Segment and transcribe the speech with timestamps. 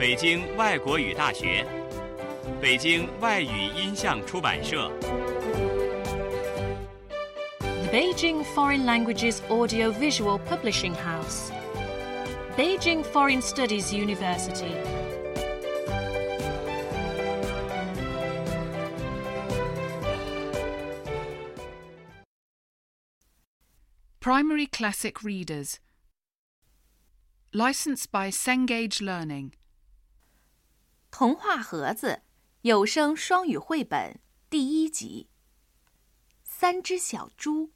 [0.00, 1.66] 北京外国语大学、
[2.60, 4.90] 北京外语音像出版社、
[7.60, 11.50] The Beijing Foreign Languages Audiovisual Publishing House,
[12.56, 14.74] Beijing Foreign Studies University.
[24.26, 25.78] Primary Classic Readers.
[27.54, 29.52] Licensed by Cengage Learning.
[31.20, 32.22] 童话盒子
[32.62, 34.20] 有声双语绘本
[34.50, 35.28] 第一集。
[36.42, 37.70] 三只小猪，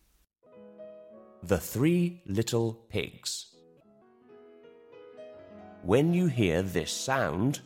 [1.46, 3.46] The Three Little Pigs.
[5.84, 7.60] When you hear this sound,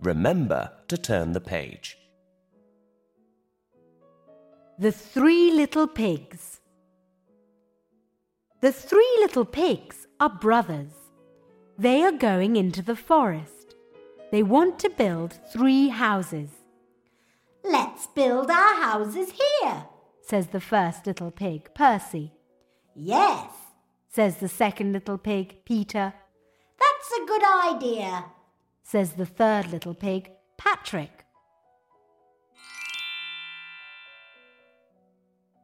[0.00, 1.96] remember to turn the page.
[4.78, 6.58] The Three Little Pigs.
[8.60, 10.92] The three little pigs are brothers.
[11.77, 13.75] They are going into the forest.
[14.31, 16.49] They want to build three houses.
[17.63, 19.85] Let's build our houses here.
[20.21, 22.33] Says the first little pig, Percy.
[22.95, 23.51] Yes,
[24.09, 26.11] Says the second little pig, Peter.
[26.79, 27.43] that's a good
[27.75, 28.25] idea.
[28.81, 31.25] Says the third little pig, Patrick.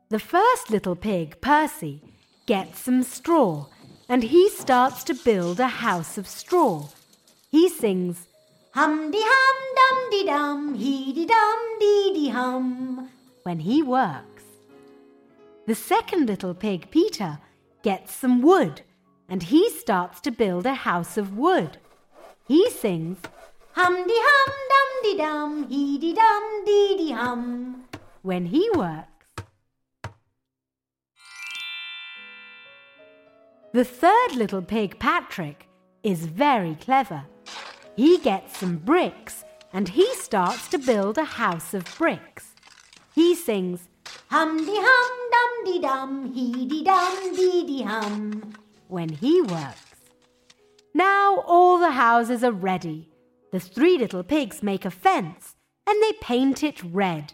[0.09, 2.02] The first little pig, Percy,
[2.45, 3.66] gets some straw
[4.14, 6.88] and he starts to build a house of straw.
[7.50, 8.28] He sings,
[8.75, 13.09] Hum de hum dum de dum, hee de dum dee de hum.
[13.42, 14.44] when he works.
[15.66, 17.39] The second little pig, Peter,
[17.81, 18.81] gets some wood
[19.28, 21.80] and he starts to build a house of wood.
[22.48, 23.17] He sings,
[23.72, 27.86] Hum de hum dum de dum, hee de dum dee de hum.
[28.22, 29.12] when he works.
[33.73, 35.67] The third little pig, Patrick,
[36.04, 37.23] is very clever.
[37.95, 42.54] He gets some bricks and he starts to build a house of bricks.
[43.16, 43.89] He sings,
[44.30, 48.54] Hum de hum dum de dum, hee de dum dee de hum.
[48.89, 49.95] when he works.
[50.94, 53.10] Now all the houses are ready.
[53.52, 55.55] The three little pigs make a fence
[55.88, 57.34] and they paint it red.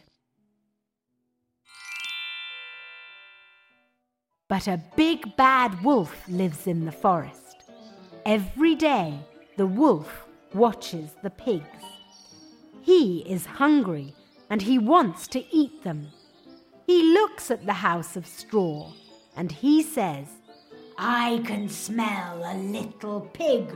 [4.49, 7.63] But a big bad wolf lives in the forest.
[8.25, 9.13] Every day
[9.57, 11.83] the wolf watches the pigs.
[12.81, 14.15] He is hungry
[14.49, 16.07] and he wants to eat them.
[16.87, 18.91] He looks at the house of straw
[19.37, 20.25] and he says,
[20.97, 23.71] I can smell a little pig.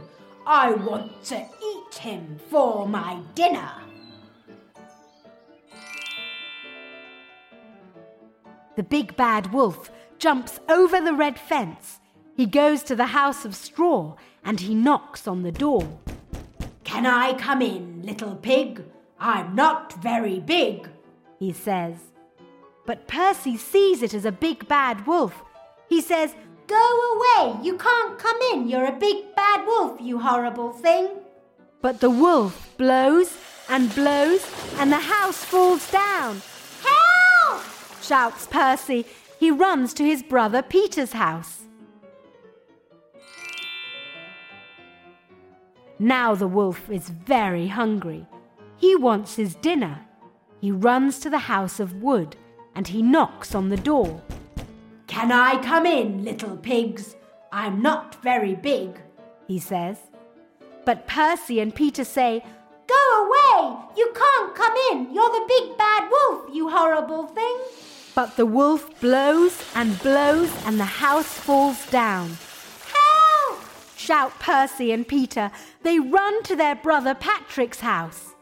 [0.48, 3.72] I want to eat him for my dinner.
[8.76, 12.00] The big bad wolf jumps over the red fence.
[12.36, 15.88] He goes to the house of straw and he knocks on the door.
[16.84, 18.84] Can I come in, little pig?
[19.20, 20.90] I'm not very big.
[21.40, 21.96] He says.
[22.86, 25.44] But Percy sees it as a big bad wolf.
[25.88, 26.36] He says,
[26.68, 27.58] Go away.
[27.64, 28.68] You can't come in.
[28.68, 31.10] You're a big bad wolf, you horrible thing.
[31.82, 33.38] but the wolf blows
[33.70, 34.42] and blows
[34.80, 36.42] and the house falls down.
[38.04, 39.06] Shouts Percy.
[39.40, 41.64] He runs to his brother Peter's house.
[46.00, 48.26] Now the wolf is very hungry.
[48.78, 50.02] He wants his dinner.
[50.60, 52.36] He runs to the house of wood
[52.76, 54.22] and he knocks on the door.
[55.08, 57.16] Can I come in, little pigs?
[57.52, 59.00] I'm not very big.
[59.48, 59.98] He says.
[60.86, 62.44] But Percy and Peter say,
[62.88, 63.78] Go away!
[63.96, 65.14] You can't come in.
[65.14, 67.53] You're the big bad wolf, you horrible thing.
[68.16, 72.38] But the wolf blows and blows and the house falls down.
[72.94, 73.60] Help!
[73.98, 75.52] Shout Percy and Peter.
[75.82, 78.34] They run to their brother Patrick's house.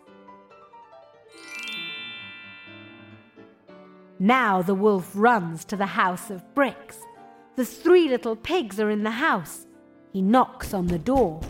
[4.19, 6.97] Now the wolf runs to the house of bricks.
[7.55, 9.65] The three little pigs are in the house.
[10.13, 11.41] He knocks on the door.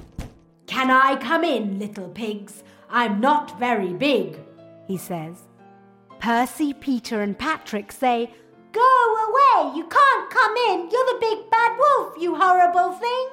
[0.67, 2.63] Can I come in, little pigs?
[2.89, 4.39] I'm not very big.
[4.88, 5.35] He says.
[6.21, 8.31] Percy, Peter, and Patrick say,
[8.71, 9.75] Go away!
[9.75, 10.89] You can't come in.
[10.91, 13.27] You're the big bad wolf, you horrible thing.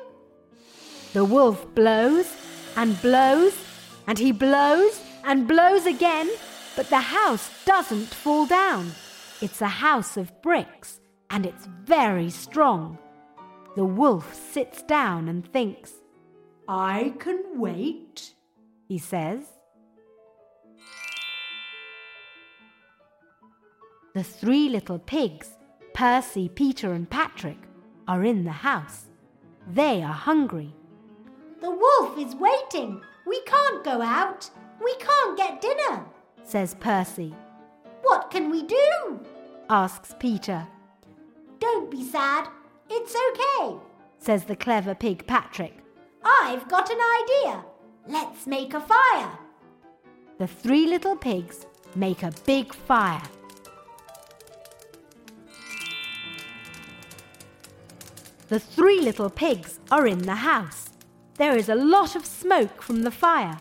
[1.13, 2.35] The wolf blows
[2.77, 3.55] and blows,
[4.07, 6.31] and he blows and blows again,
[6.77, 8.93] but the house doesn't fall down.
[9.43, 12.99] It's a house of bricks, and it's very strong.
[13.77, 15.93] The wolf sits down and thinks,
[16.67, 18.35] I can wait.
[18.89, 19.58] he says.
[24.19, 25.51] The three little pigs,
[25.95, 27.59] Percy, Peter, and Patrick,
[28.09, 29.05] are in the house.
[29.71, 30.75] They are hungry.
[31.61, 33.01] The wolf is waiting.
[33.29, 34.51] We can't go out.
[34.83, 36.05] We can't get dinner.
[36.43, 37.33] says Percy.
[38.03, 39.21] What can we do?
[39.71, 40.67] Asks Peter,
[41.61, 42.49] Don't be sad.
[42.91, 43.77] It's okay.
[44.19, 45.79] says the clever pig Patrick.
[46.25, 47.65] I've got an idea.
[48.09, 49.39] Let's make a fire.
[50.39, 53.23] The three little pigs make a big fire.
[58.49, 60.89] The three little pigs are in the house.
[61.37, 63.61] There is a lot of smoke from the fire,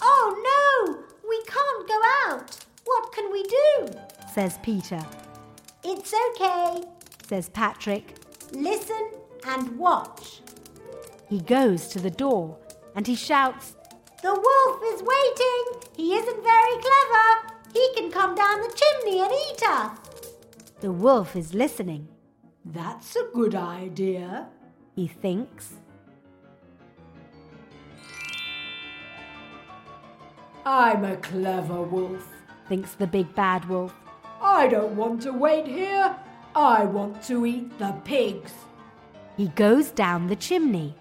[0.00, 1.04] Oh no!
[1.28, 2.58] We can't go out.
[2.84, 3.88] What can we do?
[4.34, 5.00] says Peter,
[5.84, 6.82] It's okay.
[7.28, 8.16] says Patrick.
[8.52, 9.10] Listen
[9.46, 10.40] and watch.
[11.28, 12.56] He goes to the door
[12.94, 13.74] and he shouts,
[14.22, 15.90] The wolf is waiting.
[15.96, 17.54] He isn't very clever.
[17.72, 19.98] He can come down the chimney and eat us.
[20.80, 22.08] The wolf is listening.
[22.72, 24.48] That's a good idea.
[24.96, 25.74] He thinks.
[30.64, 32.28] I'm a clever wolf.
[32.68, 33.94] Thinks the big bad wolf.
[34.42, 36.16] I don't want to wait here.
[36.56, 38.52] I want to eat the pigs.
[39.36, 40.96] He goes down the chimney.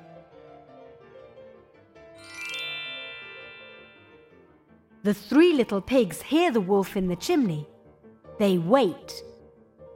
[5.01, 7.67] The three little pigs hear the wolf in the chimney.
[8.37, 9.23] They wait.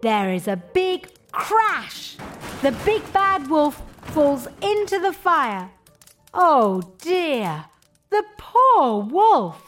[0.01, 2.17] There is a big crash.
[2.61, 5.69] The big bad wolf falls into the fire.
[6.33, 7.65] Oh dear,
[8.09, 9.63] the poor wolf.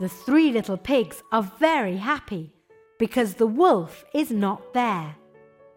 [0.00, 2.52] The three little pigs are very happy
[2.98, 5.16] because the wolf is not there.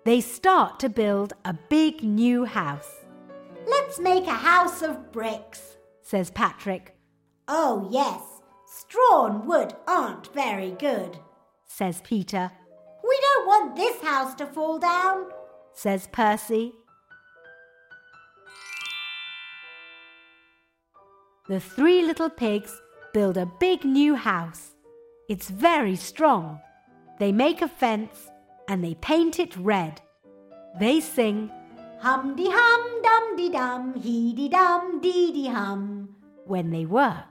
[0.06, 2.98] They start to build a big new house,
[3.68, 5.78] Let's make a house of bricks.
[6.02, 6.96] says Patrick,
[7.48, 8.22] Oh, yes.
[8.74, 11.20] Straw and wood aren't very good.
[11.68, 12.50] says Peter,
[13.04, 15.26] We don't want this house to fall down.
[15.74, 16.72] says Percy.
[21.50, 22.82] The three little pigs
[23.14, 24.72] build a big new house.
[25.28, 26.62] It's very strong.
[27.20, 28.30] They make a fence
[28.70, 30.02] and they paint it red.
[30.80, 31.52] They sing
[32.00, 36.16] Hum de hum dum de dum, hee de dum dee de hum.
[36.46, 37.31] when they work.